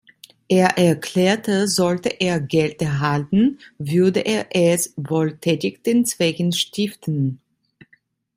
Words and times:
Er 0.47 0.79
erklärte, 0.79 1.67
sollte 1.67 2.09
er 2.09 2.39
Geld 2.39 2.81
erhalten, 2.81 3.59
würde 3.77 4.21
er 4.21 4.47
es 4.49 4.93
wohltätigen 4.97 6.05
Zwecken 6.05 6.51
stiften. 6.53 7.39